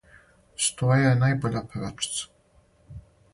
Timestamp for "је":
1.03-1.11